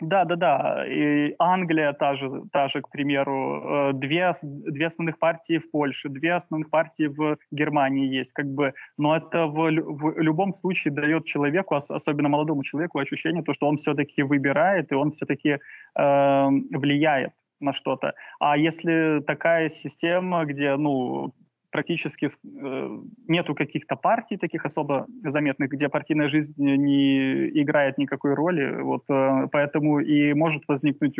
[0.00, 0.86] Да, да, да.
[0.86, 6.08] И Англия та же, та же, к примеру, э, две, две основных партии в Польше,
[6.08, 8.72] две основных партии в Германии есть, как бы.
[8.98, 13.76] Но это в, в любом случае дает человеку, особенно молодому человеку, ощущение, то, что он
[13.76, 15.58] все-таки выбирает и он все-таки э,
[15.98, 18.12] влияет на что-то.
[18.38, 21.32] А если такая система, где, ну,
[21.70, 22.98] практически э,
[23.28, 28.82] нету каких-то партий таких особо заметных, где партийная жизнь не играет никакой роли.
[28.82, 31.16] Вот э, поэтому и может возникнуть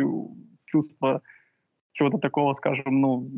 [0.65, 1.21] чувство
[1.93, 3.29] чего-то такого, скажем, ну,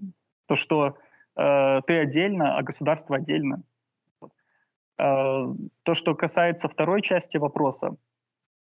[0.47, 0.97] то, что
[1.35, 3.63] э, ты отдельно, а государство отдельно.
[4.99, 5.53] Э,
[5.83, 7.95] то, что касается второй части вопроса,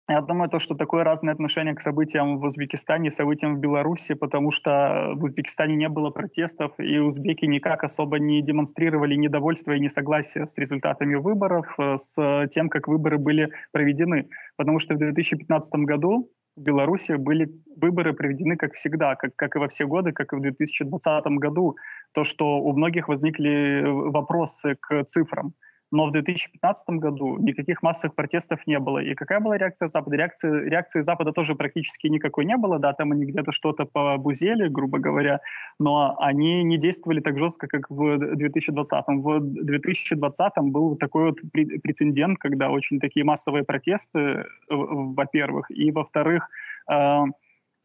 [0.08, 4.50] я думаю, то, что такое разное отношение к событиям в Узбекистане, событиям в Беларуси, потому
[4.50, 10.46] что в Узбекистане не было протестов, и узбеки никак особо не демонстрировали недовольство и несогласие
[10.46, 14.28] с результатами выборов, э, с тем, как выборы были проведены.
[14.56, 19.58] Потому что в 2015 году в Беларуси были выборы проведены как всегда, как, как и
[19.58, 21.76] во все годы, как и в 2020 году.
[22.14, 25.52] То, что у многих возникли вопросы к цифрам
[25.90, 28.98] но в 2015 году никаких массовых протестов не было.
[28.98, 30.16] И какая была реакция Запада?
[30.16, 34.98] Реакции, реакции Запада тоже практически никакой не было, да, там они где-то что-то побузели, грубо
[34.98, 35.40] говоря,
[35.78, 39.04] но они не действовали так жестко, как в 2020.
[39.08, 46.48] В 2020 был такой вот прецедент, когда очень такие массовые протесты, во-первых, и во-вторых,
[46.90, 47.24] э,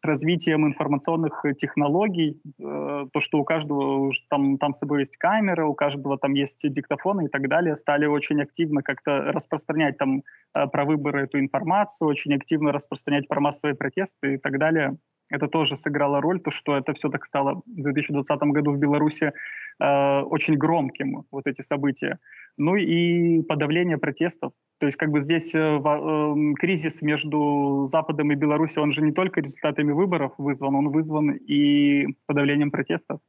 [0.04, 5.66] развитием информационных э, технологий, э, то, что у каждого там, там с собой есть камера,
[5.66, 10.24] у каждого там есть диктофоны и так далее, стали очень активно как-то распространять там
[10.54, 14.98] э, про выборы эту информацию, очень активно распространять про массовые протесты и так далее.
[15.30, 19.34] Это тоже сыграло роль, то, что это все так стало в 2020 году в Беларуси
[19.80, 22.20] э, очень громким, вот эти события.
[22.58, 24.54] Ну и подавление протестов.
[24.80, 29.12] То есть как бы здесь э, э, кризис между Западом и Беларусью, он же не
[29.12, 33.20] только результатами выборов вызван, он вызван и подавлением протестов.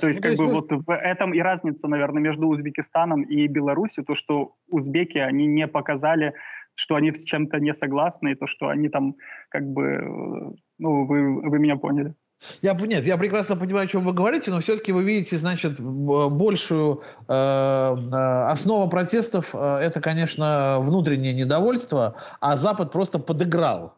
[0.00, 3.22] То есть, ну, как то есть бы вот в этом и разница, наверное, между Узбекистаном
[3.22, 6.34] и Беларусью, то, что узбеки, они не показали,
[6.74, 9.14] что они с чем-то не согласны, и то, что они там,
[9.50, 12.14] как бы, э, ну, вы, вы меня поняли.
[12.62, 17.02] Я, нет, я прекрасно понимаю, о чем вы говорите, но все-таки вы видите, значит, большую
[17.28, 18.16] э, э,
[18.50, 23.94] основу протестов э, это, конечно, внутреннее недовольство, а Запад просто подыграл.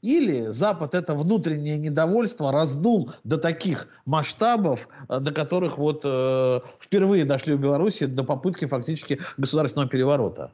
[0.00, 7.24] Или Запад это внутреннее недовольство раздул до таких масштабов, э, до которых вот э, впервые
[7.24, 10.52] дошли в Беларуси до попытки фактически государственного переворота.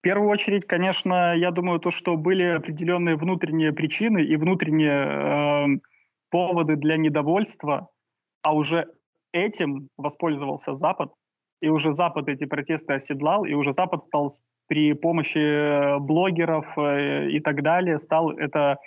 [0.00, 5.80] В первую очередь, конечно, я думаю, то, что были определенные внутренние причины и внутренние э,
[6.30, 7.90] поводы для недовольства,
[8.42, 8.86] а уже
[9.32, 11.12] этим воспользовался Запад,
[11.60, 14.30] и уже Запад эти протесты оседлал, и уже Запад стал
[14.68, 18.78] при помощи э, блогеров э, и так далее, стал это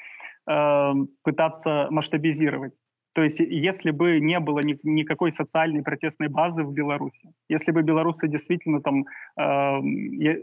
[0.49, 2.73] э, пытаться масштабизировать.
[3.13, 7.83] То есть если бы не было ни, никакой социальной протестной базы в Беларуси, если бы
[7.83, 9.05] белорусы действительно там,
[9.37, 9.79] э,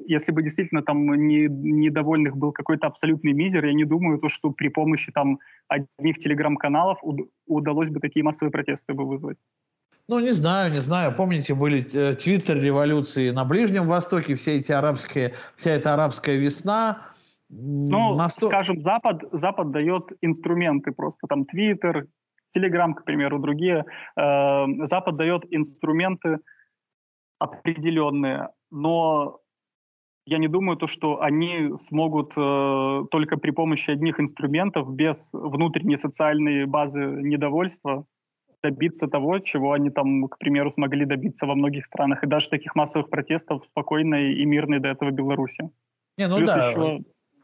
[0.07, 4.51] если бы действительно там не, недовольных был какой-то абсолютный мизер, я не думаю, то, что
[4.51, 9.39] при помощи там одних телеграм-каналов уд удалось бы такие массовые протесты бы вызвать.
[10.07, 11.15] Ну, не знаю, не знаю.
[11.17, 17.03] Помните, были э, твиттер-революции на Ближнем Востоке, все эти арабские, вся эта арабская весна.
[17.49, 18.47] Ну, Насто...
[18.47, 22.07] скажем, Запад, Запад дает инструменты просто, там, Твиттер,
[22.57, 23.85] Telegram, к примеру, другие.
[24.17, 26.39] Э, Запад дает инструменты
[27.39, 29.41] определенные, но
[30.27, 35.97] я не думаю, то, что они смогут э, только при помощи одних инструментов, без внутренней
[35.97, 38.05] социальной базы недовольства,
[38.63, 42.23] добиться того, чего они там, к примеру, смогли добиться во многих странах.
[42.23, 45.71] И даже таких массовых протестов спокойной и мирной до этого Беларуси.
[46.19, 46.69] Не, ну Плюс да.
[46.69, 47.01] еще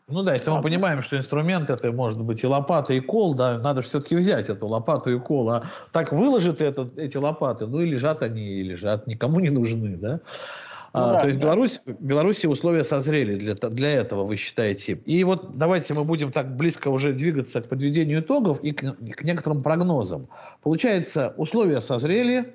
[0.08, 3.58] ну да, если мы понимаем, что инструмент это может быть и лопата, и кол, да,
[3.58, 5.50] надо все-таки взять эту лопату и кол.
[5.50, 9.96] А так выложат это, эти лопаты, ну и лежат они, и лежат, никому не нужны,
[9.96, 10.20] да.
[10.94, 11.46] Ну, а, да то есть да.
[11.46, 14.92] Беларусь, Беларуси условия созрели для, для этого, вы считаете.
[14.92, 19.22] И вот давайте мы будем так близко уже двигаться к подведению итогов и к, к
[19.24, 20.28] некоторым прогнозам.
[20.62, 22.54] Получается, условия созрели,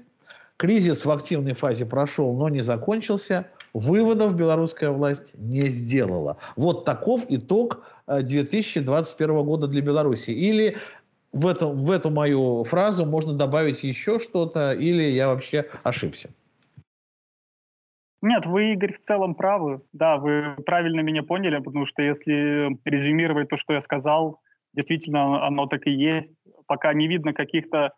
[0.55, 6.37] кризис в активной фазе прошел, но не закончился– Выводов белорусская власть не сделала.
[6.55, 10.31] Вот таков итог 2021 э, года для Беларуси.
[10.31, 10.77] Или
[11.31, 16.29] в эту, в эту мою фразу можно добавить еще что-то, или я вообще ошибся?
[18.21, 19.81] Нет, вы, Игорь, в целом правы.
[19.93, 24.41] Да, вы правильно меня поняли, потому что если резюмировать то, что я сказал,
[24.73, 26.33] действительно оно так и есть.
[26.67, 27.93] Пока не видно каких-то,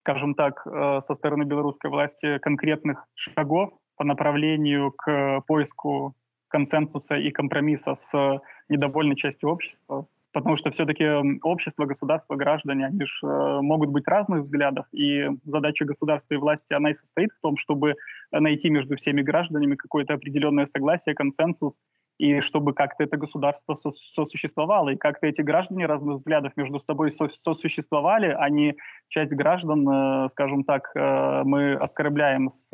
[0.00, 6.14] скажем так, э, со стороны белорусской власти конкретных шагов, по направлению к поиску
[6.48, 10.06] консенсуса и компромисса с недовольной частью общества.
[10.34, 11.04] потому что все-таки
[11.42, 16.74] общество, государство, граждане, они же э, могут быть разных взглядов, и задача государства и власти,
[16.74, 17.94] она и состоит в том, чтобы
[18.32, 21.78] найти между всеми гражданами какое-то определенное согласие, консенсус,
[22.18, 28.36] и чтобы как-то это государство сосуществовало, и как-то эти граждане разных взглядов между собой сосуществовали,
[28.36, 28.74] а не
[29.08, 32.72] часть граждан, э, скажем так, э, мы оскорбляем с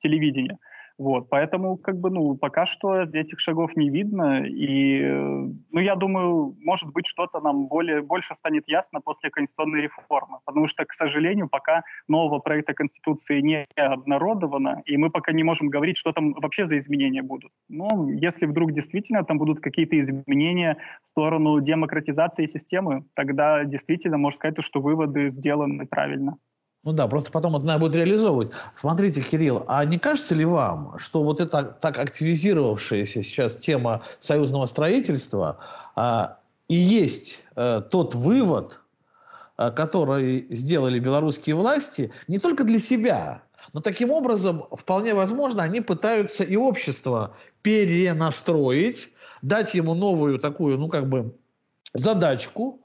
[0.00, 0.58] телевидения.
[1.00, 5.00] Вот, поэтому, как бы, ну, пока что этих шагов не видно, и,
[5.70, 10.66] ну, я думаю, может быть, что-то нам более, больше станет ясно после конституционной реформы, потому
[10.66, 15.96] что, к сожалению, пока нового проекта Конституции не обнародовано, и мы пока не можем говорить,
[15.96, 17.50] что там вообще за изменения будут.
[17.70, 24.36] Но если вдруг действительно там будут какие-то изменения в сторону демократизации системы, тогда действительно можно
[24.36, 26.36] сказать, что выводы сделаны правильно.
[26.82, 28.50] Ну да, просто потом надо будет реализовывать.
[28.74, 34.64] Смотрите, Кирилл, а не кажется ли вам, что вот эта так активизировавшаяся сейчас тема союзного
[34.64, 35.58] строительства
[35.94, 38.80] а, и есть а, тот вывод,
[39.58, 43.42] а, который сделали белорусские власти не только для себя,
[43.74, 49.10] но таким образом, вполне возможно, они пытаются и общество перенастроить,
[49.42, 51.36] дать ему новую такую, ну как бы,
[51.92, 52.80] задачку,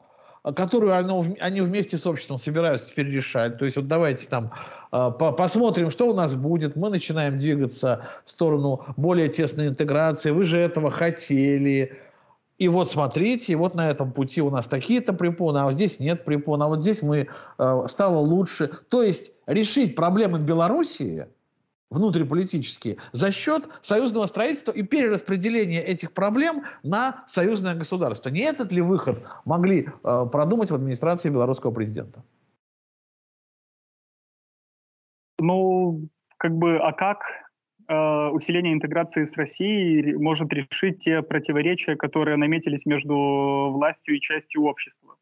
[0.54, 3.58] которую оно, они вместе с обществом собираются теперь решать.
[3.58, 4.52] То есть вот давайте там
[4.91, 6.76] а, посмотрим, что у нас будет.
[6.76, 10.32] Мы начинаем двигаться в сторону более тесной интеграции.
[10.32, 11.98] Вы же этого хотели.
[12.58, 16.24] И вот смотрите, вот на этом пути у нас такие-то препоны, а вот здесь нет
[16.24, 17.28] препон, а вот здесь мы
[17.58, 18.72] э, стало лучше.
[18.89, 21.28] То есть решить проблемы Белоруссии–
[21.96, 28.30] внутриполитические за счет союзного строительства и перераспределения этих проблем на союзное государство.
[28.30, 32.24] Не этот ли выход могли э, продумать в администрации белорусского президента?
[35.39, 37.24] Ну, как бы, а как
[37.88, 43.16] э, усиление интеграции с Россией может решить те противоречия, которые наметились между
[43.72, 45.16] властью и частью общества?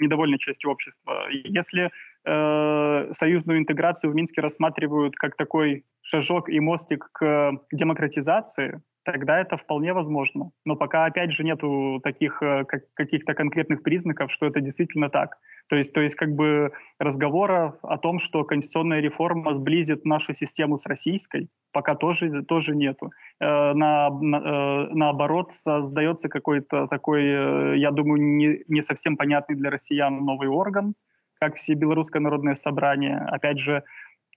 [0.00, 1.26] недовольной частью общества.
[1.30, 1.90] Если
[2.24, 9.56] э, союзную интеграцию в Минске рассматривают как такой шажок и мостик к демократизации, тогда это
[9.56, 10.50] вполне возможно.
[10.64, 15.36] Но пока, опять же, нету таких э, как, каких-то конкретных признаков, что это действительно так.
[15.68, 20.78] То есть, то есть как бы разговора о том, что конституционная реформа сблизит нашу систему
[20.78, 23.10] с российской, пока тоже, тоже нету.
[23.40, 29.56] Э, на, на, э, наоборот, создается какой-то такой, э, я думаю, не, не совсем понятный
[29.56, 30.94] для россиян новый орган,
[31.40, 33.18] как все Белорусское народное собрание.
[33.18, 33.82] Опять же,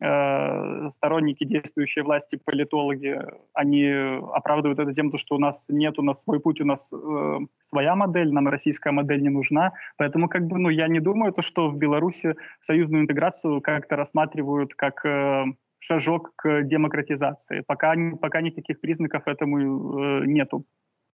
[0.02, 3.22] Э, сторонники действующей власти, политологи,
[3.54, 3.88] они
[4.34, 7.96] оправдывают это тем, что у нас нет, у нас свой путь, у нас э, своя
[7.96, 9.74] модель, нам российская модель не нужна.
[9.98, 14.74] Поэтому как бы, ну, я не думаю, то, что в Беларуси союзную интеграцию как-то рассматривают
[14.74, 15.46] как э,
[15.80, 17.64] шажок к демократизации.
[17.68, 20.66] Пока, пока никаких признаков этому э, нету.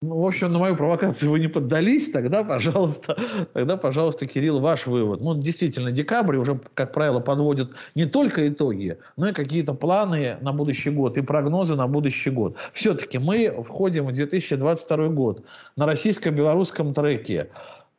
[0.01, 3.17] Ну, в общем, на мою провокацию вы не поддались, тогда, пожалуйста,
[3.53, 5.21] тогда, пожалуйста, Кирилл, ваш вывод.
[5.21, 10.53] Ну, действительно, декабрь уже, как правило, подводит не только итоги, но и какие-то планы на
[10.53, 12.57] будущий год и прогнозы на будущий год.
[12.73, 15.45] Все-таки мы входим в 2022 год
[15.75, 17.49] на российско-белорусском треке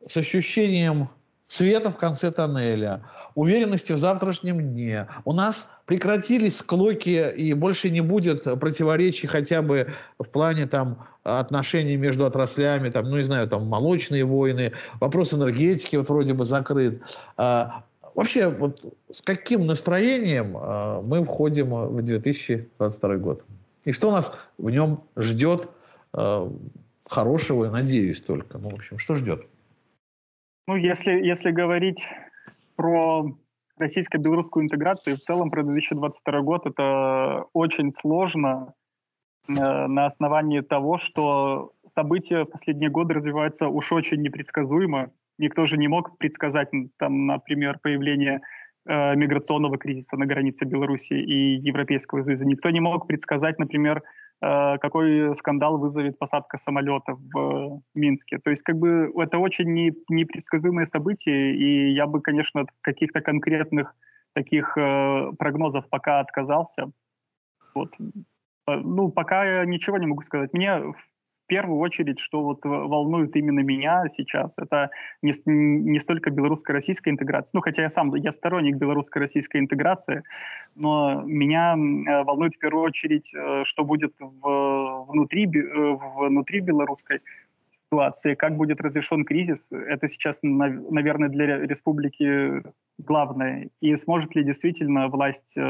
[0.08, 1.10] с ощущением
[1.50, 3.02] света в конце тоннеля,
[3.34, 5.08] уверенности в завтрашнем дне.
[5.24, 9.88] У нас прекратились склоки и больше не будет противоречий хотя бы
[10.20, 15.96] в плане там отношений между отраслями, там, ну не знаю, там молочные войны, вопрос энергетики
[15.96, 17.02] вот вроде бы закрыт.
[17.36, 17.82] А,
[18.14, 18.80] вообще, вот
[19.10, 23.42] с каким настроением а, мы входим в 2022 год?
[23.84, 25.68] И что нас в нем ждет
[26.12, 26.48] а,
[27.08, 28.56] хорошего, надеюсь только.
[28.56, 29.49] Ну, в общем, что ждет?
[30.70, 32.06] Ну, если, если говорить
[32.76, 33.26] про
[33.76, 38.74] российско-белорусскую интеграцию в целом про 2022 год, это очень сложно
[39.48, 45.10] э, на основании того, что события в последние годы развиваются уж очень непредсказуемо.
[45.38, 46.68] Никто же не мог предсказать,
[46.98, 48.40] там, например, появление
[48.86, 52.46] э, миграционного кризиса на границе Беларуси и Европейского Союза.
[52.46, 54.04] Никто не мог предсказать, например,
[54.40, 58.38] какой скандал вызовет посадка самолета в Минске.
[58.38, 63.20] То есть как бы это очень не, непредсказуемые события, и я бы, конечно, от каких-то
[63.20, 63.94] конкретных
[64.32, 66.90] таких э, прогнозов пока отказался.
[67.74, 67.94] Вот.
[68.66, 70.52] Э, ну, пока я ничего не могу сказать.
[70.52, 70.80] Мне
[71.50, 74.90] первую очередь, что вот волнует именно меня сейчас, это
[75.22, 80.22] не, не столько белорусско-российская интеграция, ну, хотя я сам, я сторонник белорусско-российской интеграции,
[80.76, 85.96] но меня э, волнует в первую очередь, э, что будет в, внутри, э,
[86.28, 87.20] внутри белорусской
[87.90, 92.62] ситуации, как будет разрешен кризис, это сейчас, наверное, для республики
[92.98, 93.70] главное.
[93.80, 95.60] И сможет ли действительно власть э,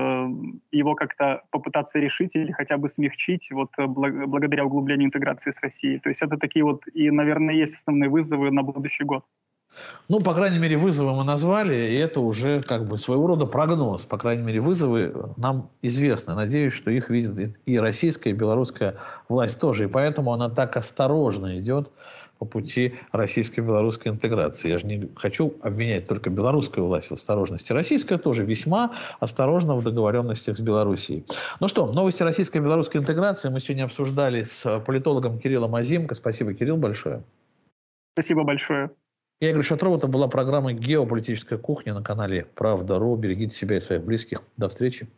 [0.71, 5.99] его как-то попытаться решить или хотя бы смягчить вот э, благодаря углублению интеграции с Россией.
[6.01, 9.25] То есть это такие вот и, наверное, есть основные вызовы на будущий год.
[10.11, 14.05] Ну, по крайней мере, вызовы мы назвали, и это уже как бы своего рода прогноз.
[14.05, 16.35] По крайней мере, вызовы нам известны.
[16.35, 18.97] Надеюсь, что их видит и российская, и белорусская
[19.29, 19.85] власть тоже.
[19.85, 21.91] И поэтому она так осторожно идет
[22.41, 24.71] по пути российско-белорусской интеграции.
[24.71, 27.73] Я же не хочу обвинять только белорусскую власть в осторожности.
[27.73, 31.25] Российская тоже весьма осторожна в договоренностях с Белоруссией.
[31.61, 36.17] Ну что, новости российско-белорусской интеграции мы сегодня обсуждали с политологом Кириллом Азимко.
[36.17, 37.23] Спасибо, Кирилл, большое.
[38.15, 38.91] Спасибо большое.
[39.43, 39.97] Я Игорь Шатров.
[39.97, 43.17] Это была программа «Геополитическая кухня» на канале «Правда.ру».
[43.17, 44.43] Берегите себя и своих близких.
[44.59, 45.09] До встречи.